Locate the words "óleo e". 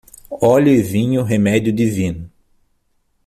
0.41-0.81